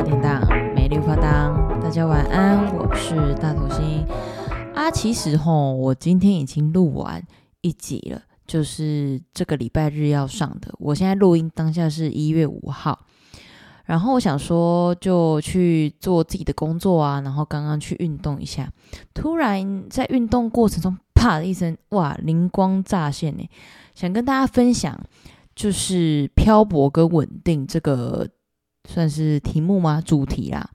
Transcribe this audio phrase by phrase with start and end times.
[0.00, 4.02] 八点档，美丽发当，大家晚安，我是大头星
[4.74, 4.90] 啊。
[4.90, 7.22] 其实吼，我今天已经录完
[7.60, 10.72] 一集了，就是这个礼拜日要上的。
[10.78, 12.98] 我现在录音当下是一月五号，
[13.84, 18.72] 然后我想说就去做自己的工作啊，然后刚刚去运动一下，
[19.12, 23.46] 突然在运动过程中，啪的一声，哇，灵光乍现呢，
[23.94, 24.98] 想跟大家分享。
[25.52, 28.26] 就是漂泊跟稳定这个
[28.88, 30.00] 算是题目吗？
[30.04, 30.68] 主题啦。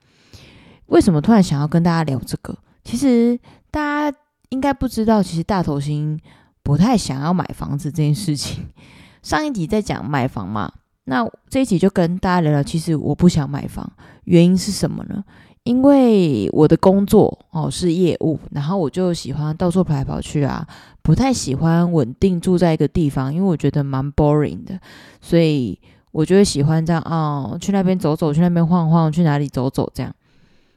[0.86, 2.56] 为什么突然想要跟大家聊这个？
[2.84, 3.38] 其实
[3.70, 4.18] 大家
[4.50, 6.18] 应该不知道，其实大头星
[6.62, 8.64] 不太想要买房子这件事情。
[9.22, 10.72] 上一集在讲买房嘛，
[11.04, 13.90] 那这一集就跟大家聊聊，其实我不想买房，
[14.24, 15.24] 原因是什么呢？
[15.64, 20.64] 因为我的工作哦是业务，然后我就喜欢到处跑来跑去啊，
[21.02, 24.78] 不太喜欢稳定住在一个地方，因为我觉得蛮 boring 的，
[25.20, 25.76] 所以
[26.16, 30.10] 我就会喜欢这样哦，去那边走走，去那边晃晃，去哪里走走这样。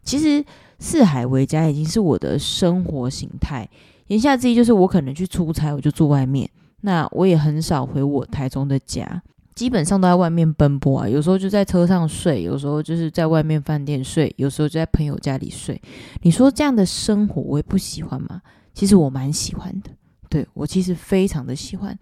[0.04, 0.44] 其实
[0.80, 3.66] 四海为家已经是我的生活形态，
[4.08, 6.50] 言下之意就是我可能去出差，我就住外面，
[6.82, 9.24] 那我也很少回我台中的家。
[9.56, 15.82] 基本上都在外面奔波啊，有时候就在车上睡，有时候就是在外面饭店睡，有时候就在朋友家里睡。
[16.22, 18.42] 你说这样的生活我也不喜欢吗？
[18.74, 19.90] 其实我蛮喜欢的，
[20.30, 21.98] 对，我其实非常的喜欢。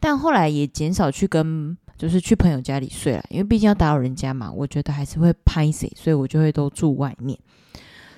[0.00, 7.38] 但后来也减少去跟，就是去朋友家里睡了，因为毕竟要打扰人家嘛，我觉得还是会拍谁，所以我就会都住外面。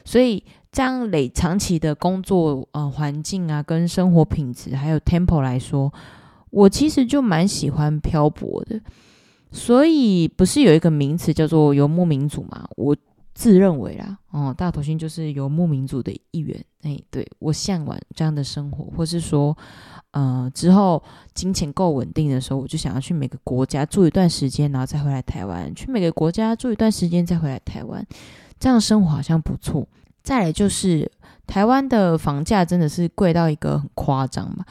[0.05, 5.93] 所以这样累长期的工作呃环境啊，跟生活品质还有 temple 来说。
[6.51, 8.81] 我其实就蛮喜欢漂泊的，
[9.51, 12.69] 所以不是有一个名词叫做游牧民族嘛？
[12.77, 12.97] 我
[13.35, 16.65] 自认为啦，哦，大头星就是游牧民族的一员。
[16.83, 19.57] 哎，对，我向往这样的生活，或是说，
[20.11, 21.03] 呃，之后
[21.33, 28.05] 金钱够稳定的时候，我就想要去每个国家住一段时间，然后再回来台湾；去每个国家住一段时间，再回来台湾。
[28.59, 29.87] 这样生活好像不错。
[30.23, 31.11] 再来就是
[31.47, 34.65] 台湾的房价真的是贵到一个很夸张嘛。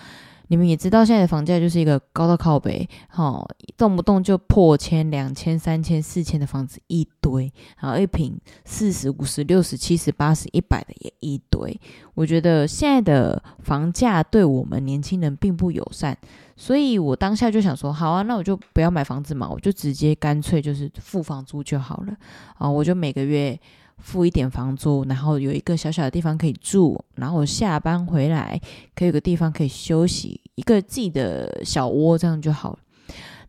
[0.51, 2.85] 你们也知道，现在的房价就是一个高到靠北，
[3.15, 3.41] 齁，
[3.77, 11.79] 动不动就破千、两千、三千、四千的房子一堆，然后一平四十五十、六十、七十、八十、一百的也一堆。
[12.15, 16.17] 我觉得现在的房价对我们年轻人并不友善，
[16.57, 22.13] 所以我当下就想说，好啊，那我就不要买房子嘛，我就直接干脆就是付房租就好了
[22.57, 23.57] 啊，我就每个月。
[24.01, 28.59] 付一点房租，然后有一个小小的地方可以住，然后下班回来
[28.95, 32.79] 可以有个地方可以休息，一个自己的小窝，这样就好了。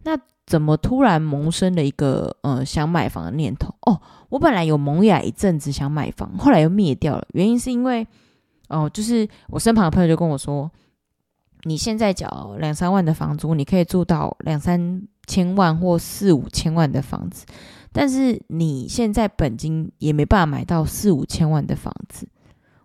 [0.04, 3.74] 那怎么突然萌生了一个呃想买房的念头？
[3.86, 7.26] 哦，我本来有萌芽一阵子想买房，后来又灭掉了。
[7.32, 8.06] 原因是因为
[8.68, 10.70] 哦，就是我身旁的朋友就跟我说，
[11.62, 17.46] 你现在缴两三万的房租，你可以住到两三千万或四五千万的房子。
[17.92, 22.26] 但是你现在本金也没办法买到四五千万的房子，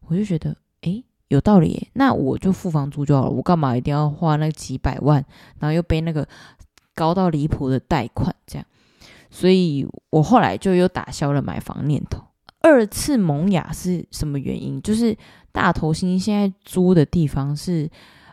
[0.07, 5.23] 我就觉得诶，有道理，那我就付房租就好了，我干嘛一定要花那几百万，
[5.59, 6.27] 然后又背那个
[6.93, 8.67] 高到离谱的贷款这样？
[9.31, 12.21] 所以我后来就又打消了买房念头。
[12.59, 14.81] 二次萌芽是什么原因？
[14.81, 15.17] 就是
[15.53, 17.89] 大头星现在租的地方是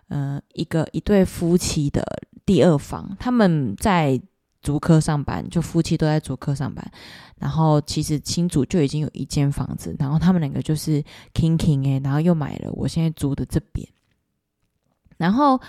[0.09, 2.05] 呃一个一对夫妻的
[2.45, 4.21] 第二房，他们在。
[4.65, 6.83] 竹科上班，就夫妻都在竹科上班，
[7.39, 11.03] 然后其实新竹就已经有一间房子，然后他们两个就是
[11.35, 13.87] king king 诶，然后又买了我现在租的这边，
[15.19, 15.61] 然后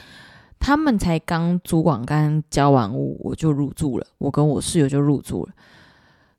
[0.58, 5.54] 他们才刚租完，刚交完屋，我就入住了，我跟我室友就入住了，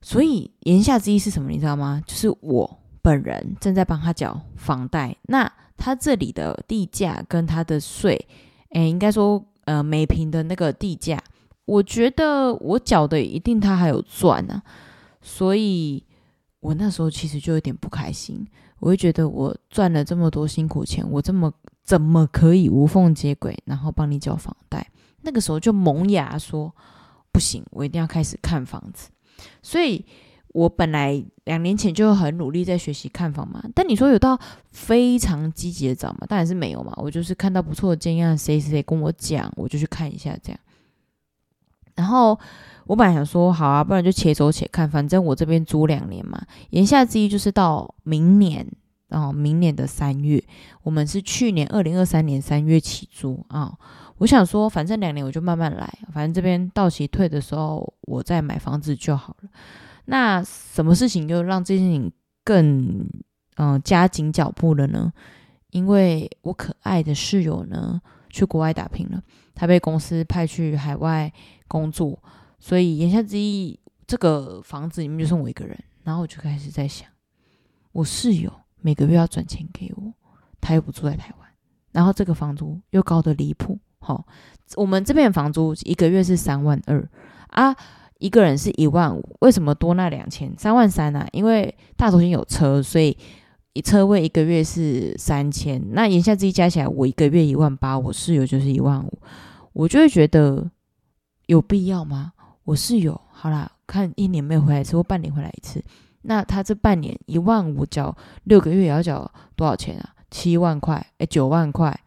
[0.01, 2.03] 所以言下之意是什么，你知道吗？
[2.07, 8.27] 就是我本人正在帮他缴房贷，那他这里的地价跟他的税，
[8.71, 11.23] 诶，应该说呃每平的那个地价。
[11.67, 14.63] 我觉得我缴的一定他还有赚啊，
[15.21, 16.03] 所以
[16.61, 18.47] 我那时候其实就有点不开心。
[18.79, 24.87] 我会觉得我赚了这么多辛苦钱，我这么怎么可以无缝接轨，然后帮你缴房贷？
[25.23, 26.73] 那个时候就萌芽说
[27.33, 29.09] 不行，我一定要开始看房子。
[29.63, 30.05] 所以
[30.49, 34.39] 我本来两年前就很努力在学习看房嘛，但你说有到
[34.71, 36.27] 非常积极的找嘛？
[36.29, 36.93] 当然是没有嘛。
[36.97, 40.61] 我就是看到不错的经验，谁谁跟我讲，我就去看一下这样。
[41.97, 42.39] 然后
[42.87, 46.41] 我本来想说，好啊，不然就且走且看，反正我这边租两年嘛。
[46.71, 48.65] 言下之意就是到明年，
[49.09, 50.43] 然后明年的三月，
[50.83, 53.77] 我们是去年二零二三年三月起租啊。
[54.19, 59.49] 我想说，反正两年我就慢慢来，反正这边到期退的时候，我再买房子就好了。
[60.07, 62.13] 那什么事情又让这件事情
[62.45, 63.09] 更
[63.59, 65.11] 嗯、加紧脚步了呢？
[65.71, 67.99] 因为我可爱的室友呢
[68.37, 69.23] 去国外打拼了，
[69.55, 71.33] 他被公司派去海外。
[71.69, 72.17] 工作，
[72.61, 75.77] 所以言下之意，这个房子里面就剩我一个人。
[76.05, 77.09] 然后我就开始在想，
[77.91, 80.15] 我室友每个月要转钱给我，
[80.61, 81.49] 他又不住在台湾，
[81.91, 83.77] 然后这个房租又高得离谱。
[83.99, 84.25] 好，
[84.77, 87.05] 我们这边房租一个月是三万二
[87.49, 87.75] 啊，
[88.21, 90.57] 一个人是一万五，为什么多那两千？
[90.57, 91.27] 三万三啊？
[91.33, 93.19] 因为大头先有车，所以
[93.81, 99.19] 车位一个月是三千，那言下之意加起来，我一个月一万八，我室友就是一万五，
[99.73, 100.71] 我就会觉得
[101.47, 102.33] 有必要吗？
[102.65, 105.83] 我室友好啦，看一年没有回来一次，或半年回来一次，
[106.23, 110.15] 那他这半年一万五交六个月也要缴多少钱啊？
[110.31, 111.99] 七万块，哎，九万块。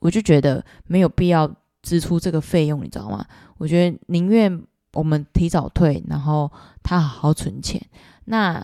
[0.00, 1.48] 我就觉得没有必要
[1.80, 3.24] 支出这个费用，你知道吗？
[3.56, 4.62] 我觉得宁愿
[4.94, 6.50] 我们提早退，然后
[6.82, 7.80] 他好好存钱。
[8.24, 8.62] 那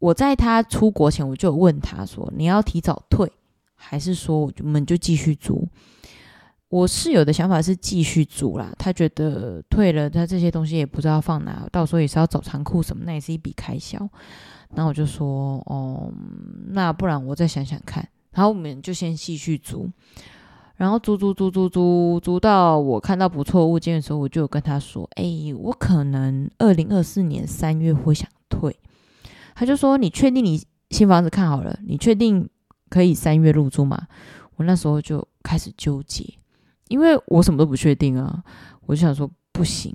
[0.00, 3.30] 我在他出国前，我就有问他说：“你要提早退，
[3.76, 5.68] 还是说我们就继续租？”
[6.68, 13.98] 我室友的想法是继续租啦，他觉得退了，他这些东西也不知道放哪，到时候也是要找仓库什么，那也是一笔开销。
[14.74, 16.12] 然后我就说：“哦，
[16.68, 19.90] 那不然我再想想看。”然后我们就先继续租。
[20.76, 25.24] 然后租租租租租租到我看到不错物件的时候，我就有跟他说：“哎，
[25.58, 28.74] 我可能二零二四年三月会想退。”
[29.60, 30.58] 他就说：“你确定你
[30.88, 31.78] 新房子看好了？
[31.84, 32.48] 你确定
[32.88, 34.08] 可以三月入住吗？”
[34.56, 36.24] 我那时候就开始纠结，
[36.88, 38.42] 因为我什么都不确定啊。
[38.86, 39.94] 我就想说不行，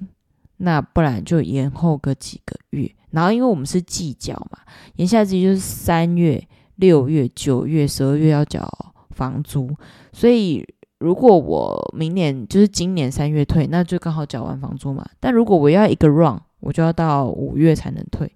[0.57, 2.87] 那不然就延后个几个月。
[3.09, 4.59] 然后因为我们是季缴嘛，
[4.97, 8.69] 言下之意就是三月、六月、九月、十二月要缴
[9.09, 9.75] 房租，
[10.13, 10.63] 所以。
[10.99, 15.05] 如果我明年就是今年三月退，那就刚好缴完房租嘛。
[15.19, 18.31] 但如果我要一个 run，我就要到五月才能退。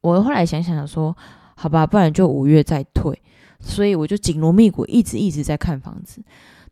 [0.00, 1.16] 我后来想想说，
[1.56, 3.20] 好吧，不然就五月再退。
[3.60, 6.22] 所以我就紧锣密鼓，一直一直在看房子。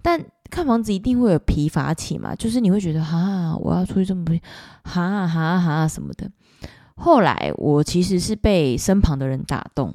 [0.01, 4.39] 但看房子一定会有疲乏期嘛，就是你会觉得哈，我要出去这么多，
[4.85, 6.31] 哈哈哈什么的。
[6.95, 9.93] 后来我其实是被身旁的人打动，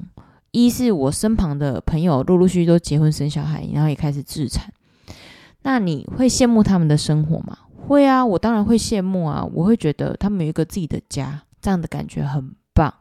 [0.50, 4.70] 一是我身旁的朋友陆陆续续都结婚生小孩，然后也开始置产。
[5.62, 7.56] 那你会羡慕他们的生活吗？
[7.88, 9.42] 会啊，我当然会羡慕啊。
[9.54, 12.92] 我会觉得他们有一个自己的家，这样的感觉很棒。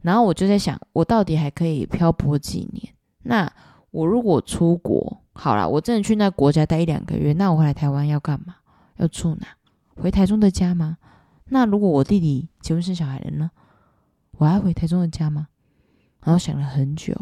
[0.00, 2.94] 然后我就在想，我到底还可以漂泊几年？
[3.22, 3.50] 那
[3.90, 8.56] 我如果出国，好啦，我真的去那国家待一两个月，那我回来台湾要干嘛？
[8.96, 9.46] 要住哪？
[9.96, 10.98] 回台中的家吗？
[11.46, 13.50] 那如果我弟弟结婚生小孩了呢？
[14.38, 15.48] 我还回台中的家吗？
[16.24, 17.14] 然后想了很久，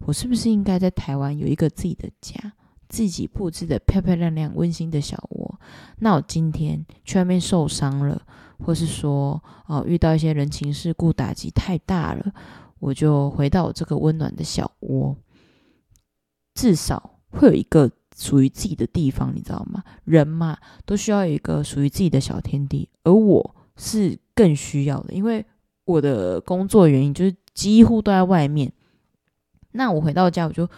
[0.00, 2.52] 我是不是应该在台湾有一个自己的家？
[2.88, 5.39] 自己布置的漂漂亮亮、温馨的小屋。
[5.98, 8.20] 那我今天去外面受伤了，
[8.58, 12.32] 或是说哦遇到一些人情世故打击太大了，
[12.78, 15.16] 我就回到我这个温暖的小窝，
[16.54, 19.84] 至少会有一个属于自己的地方，你知道吗？
[20.04, 25.44] 人嘛，都需要一个属于自己的小天地，而我是更需要的，因为
[25.84, 28.72] 我的工作原因就是几乎都在外面。
[29.72, 30.68] 那我回到家，我就。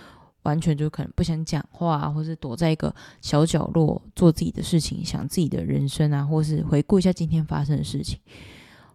[0.43, 8.19] 完全就可能不想讲话，或是躲在一个小角落做自己的事情，想自己的人生啊，或是回顾一下今天发生的事情。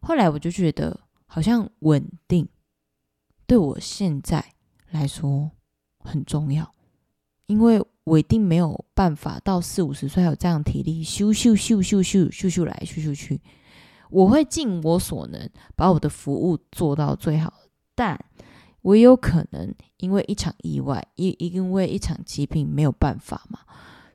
[0.01, 2.47] 后来我就觉得，好像稳定
[3.45, 4.53] 对我现在
[4.91, 5.51] 来说
[5.99, 6.73] 很重要，
[7.45, 13.41] 因为我一定没有办法到四五十岁还有这样体力，咻咻咻咻咻咻咻来咻咻去。
[14.09, 17.53] 我会尽我所能把我的服务做到最好，
[17.95, 18.19] 但。
[18.87, 23.59] 我有可能因为一场意外，因因为一场疾病没有办法嘛，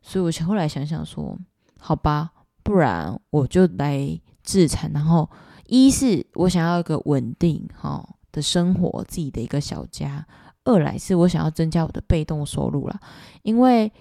[0.01, 1.39] 所以我后来想想说，
[1.79, 5.29] 好吧，不然我就来自产，然后
[5.67, 10.25] 一是我想要一个稳定哈的生活，自己的一个小家；
[10.65, 12.99] 二来是我想要增加我的被动收入啦，
[13.43, 13.93] 因为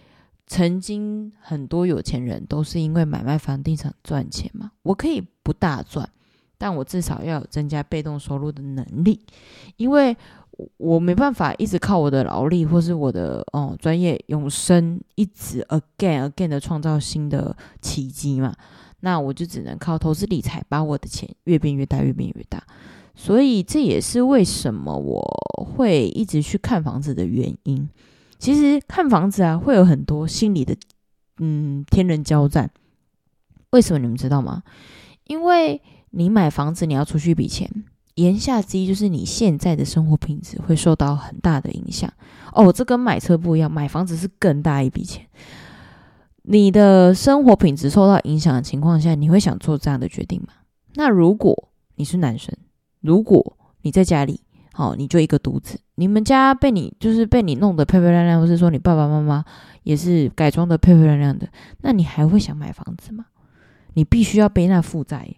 [0.47, 6.09] 曾经很多有钱人都是因为买卖房地产赚钱嘛，我可以不大赚，
[6.57, 9.19] 但我至少要有增加被动收入的能力，
[9.75, 10.15] 因为。
[10.77, 18.53] 我没办法一直靠我的劳力或是我的哦专业永生，一直 again again 的创造新的奇迹嘛。
[19.01, 22.63] 那我就只能靠投资理财，把我的钱越变越大，越变越大。
[23.15, 25.21] 所以这也是为什么我
[25.75, 27.89] 会一直去看房子的原因。
[28.37, 30.75] 其实看房子啊，会有很多心理的
[31.39, 32.71] 嗯天人交战。
[33.71, 34.63] 为什么你们知道吗？
[35.25, 37.83] 因为你买房子，你要出去一笔钱。
[38.21, 42.11] 言下之意就是你现在的生活品质会受到很大的影响
[42.53, 42.71] 哦。
[42.71, 45.25] 这跟买车不一样，买房子是更大一笔钱。
[46.43, 50.53] 你的生活品质受到影响的情况下，你会想做这样的决定吗？
[50.95, 52.51] 那如果你是男生，
[52.99, 54.41] 如果你在家里，
[54.73, 59.45] 好，你就一个独子，你们家被你就是被你弄得漂漂亮亮，或是说你爸爸妈妈
[59.83, 61.47] 也是改装的漂漂亮亮的，
[61.81, 63.25] 那你还会想买房子吗？
[63.93, 65.35] 你必须要背那负债，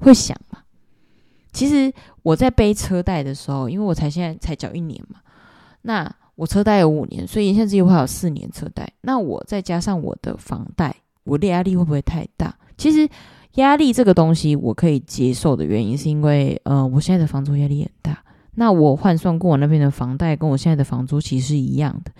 [0.00, 0.60] 会想吗？
[1.54, 1.90] 其实
[2.22, 5.20] 我在背车贷的时候，因为我才现在才缴一年嘛，
[5.82, 8.86] 那我车贷有五年，所以现在只有还有四年车贷。
[9.02, 12.54] 那我再加上我的房贷，我的压力会不会太大？
[12.76, 13.08] 其实
[13.54, 18.22] 压力这个东西我可以接受的原因，是因为呃，我现在的房租压力很大。
[18.56, 22.10] 那我换算过我那边的房贷跟我现在的房租其实是一样的，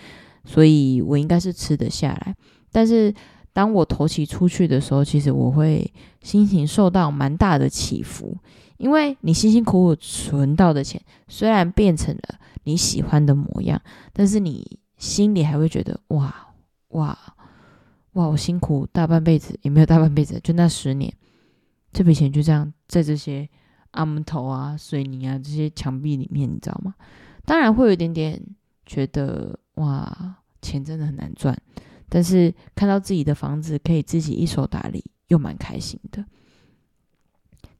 [0.44, 2.34] 所以我应该是吃得下来。
[2.70, 3.12] 但是
[3.52, 8.36] 当我投期出去的时候，其实我会心情受到蛮大的起伏，
[8.76, 13.80] 因为你辛辛苦苦存到的钱，虽然变成了你喜欢的模样，
[14.12, 16.34] 但是你心里还会觉得哇
[16.88, 17.18] 哇
[18.12, 21.12] 哇，我辛苦大半辈子，也没有大半辈子，就那十年，
[21.92, 23.48] 这笔钱就这样在这些
[23.90, 26.94] 阿门头啊、水泥啊这些墙壁里面，你知道吗？
[27.44, 28.40] 当然会有一点点
[28.86, 31.56] 觉得哇，钱真的很难赚。
[32.08, 36.24] 但是看到自己的房子可以自己一手打理，又蛮开心的。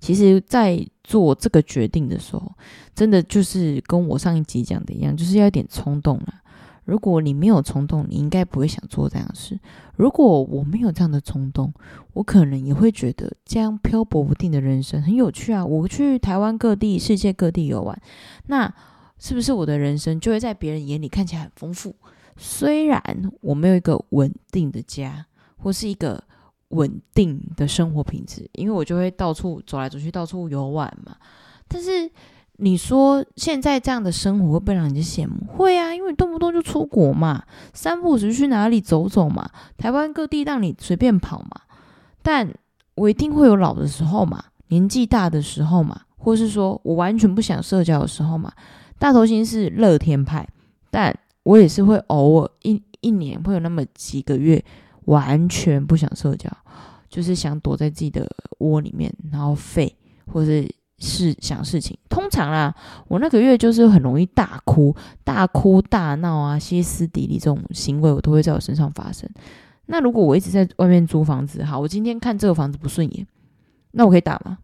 [0.04, 2.52] 其实，在做这个决定的时候，
[2.94, 6.42] 真的就是跟我上一集讲的一样，就是要有点冲动了。
[6.84, 9.58] 如果你没有冲动，你应该不会想做这样的事。
[9.96, 11.72] 如果我没有这样的冲动，
[12.12, 15.64] 我可能也会觉得这样漂泊不定的人生很有趣啊。
[15.64, 17.98] 我去台湾各地、世界各地游玩，
[18.48, 18.70] 那
[19.18, 21.96] 是不是我的人生就会在别人眼里看起来很丰富？
[22.36, 23.02] 虽然
[23.40, 25.24] 我没有一个稳定的家，
[25.56, 26.22] 或是一个
[26.68, 31.16] 稳定的生活品质，因为我就会到处走来走去，到处游玩嘛。
[31.68, 32.10] 但是
[32.56, 35.34] 你说现在这样的生活会不会让人家羡慕？
[35.46, 41.62] 会啊，因为你动不动就出国嘛，三不五时去哪里走走嘛，台湾各地让你随便跑嘛。
[42.22, 42.52] 但
[42.94, 48.52] 我一定会有老的时候嘛，年纪大的时候嘛，或是说我完全不想社交的时候嘛。
[48.98, 50.48] 大头星是乐天派，
[50.90, 51.16] 但。
[51.44, 54.64] 我也是会偶尔一一年会有那么几个月
[55.06, 56.50] 完全不想社交，
[57.08, 59.94] 就是想躲在自己的窝里面，然后废
[60.26, 60.68] 或是
[60.98, 61.96] 是想事情。
[62.08, 62.74] 通常啦，
[63.08, 69.28] 我那个月就是很容易大哭、大哭大闹啊，歇斯底里这种行为，我都会在我身上发生。
[69.86, 73.26] 那如果我一直在外面租房子，好，我今天看这个房子不顺眼，
[73.90, 74.58] 那我可以打吗？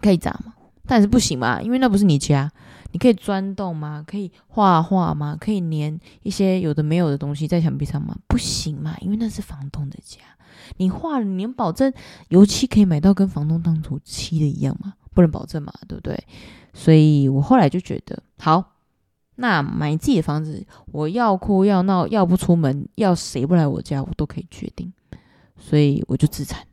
[0.00, 0.54] 可以打吗？
[0.90, 2.50] 但是不行嘛，因为那不是你家。
[2.90, 4.04] 你可以钻洞吗？
[4.04, 5.36] 可以画画吗？
[5.40, 8.16] 可以粘一些有的没有的东西在墙壁上吗？
[8.26, 10.18] 不行嘛，因为那是房东的家。
[10.78, 11.92] 你画了，你能保证
[12.30, 14.94] 油漆可以买到跟房东当初漆的一样吗？
[15.14, 16.18] 不能保证嘛，对不对？
[16.74, 18.72] 所以我后来就觉得，好，
[19.36, 24.92] 那买自己的房子，我要哭要闹要不出门，要谁不来我家，我都可以决定。
[25.56, 26.66] 所以我就自残。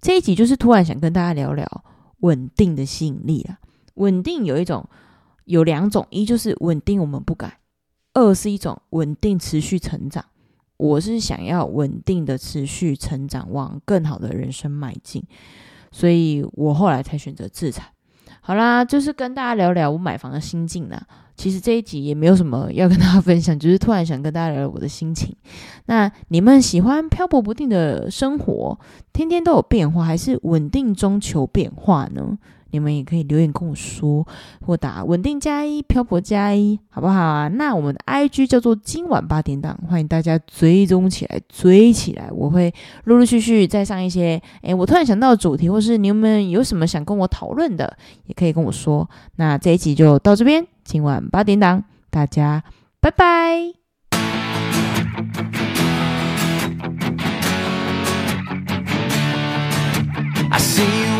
[0.00, 1.84] 这一集就是突然想跟大家聊聊
[2.20, 3.58] 稳定的吸引力啊，
[3.94, 4.88] 稳定有一种。
[5.46, 7.48] 有两种，一就是稳定，我们不改；
[8.14, 10.24] 二是一种稳定，持续成长。
[10.76, 15.24] 我是想要稳定的持续成长，往更好的人生迈进，
[15.90, 17.88] 所以我后来才选择自产。
[18.40, 21.00] 好啦，就是跟大家聊聊我买房的心境啦。
[21.36, 25.34] 其实这一集也没有什么 要跟大家分享，就是突然想跟大家聊聊我的心情。
[25.86, 28.78] 那你们喜欢漂泊不定的生活，
[29.12, 32.36] 天天都有变化，还是稳定中求变化呢？
[32.70, 34.26] 你们也可以留言跟我说，
[34.60, 37.48] 或打稳定加一，漂泊加一，好不好啊？
[37.48, 42.30] 那我们的 IG 叫做今晚八点档，欢迎大家追踪起来，追起来。
[42.32, 42.72] 我会
[43.04, 47.96] 陆陆续续再上一些，诶，我突然想到的主题，或是你们有什么想跟我讨论的，
[48.26, 49.08] 也可以跟我说。
[49.36, 52.62] 那这一集就到这边，今晚八点档，大家
[53.00, 53.79] 拜拜。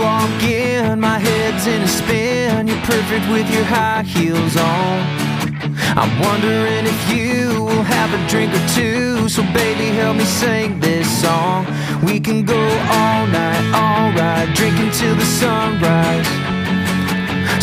[0.00, 2.69] Walk in, my head's in a spin.
[2.69, 4.99] You're perfect with your high heels on.
[5.97, 9.28] I'm wondering if you will have a drink or two.
[9.28, 11.66] So, baby, help me sing this song.
[12.02, 12.62] We can go
[12.99, 16.28] all night, alright, drinking till the sunrise.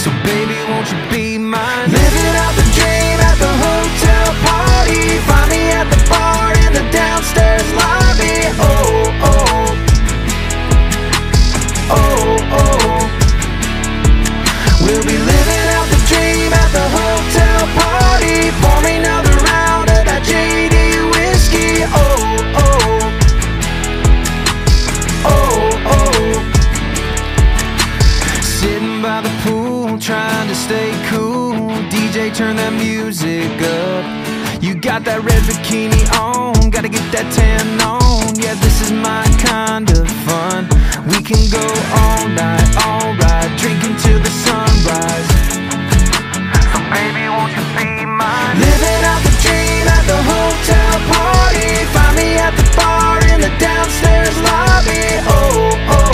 [0.02, 2.07] So, baby, won't you be mine?
[29.18, 31.70] by the pool, trying to stay cool.
[31.90, 33.50] DJ, turn that music
[33.82, 34.06] up.
[34.62, 38.38] You got that red bikini on, gotta get that tan on.
[38.38, 40.70] Yeah, this is my kind of fun.
[41.10, 41.66] We can go
[41.98, 45.30] all night, alright, drinking till the sunrise.
[46.70, 48.56] So baby, won't you be mine?
[48.62, 51.70] Living out the dream at the hotel party.
[51.90, 55.06] Find me at the bar in the downstairs lobby.
[55.26, 56.07] Oh, oh.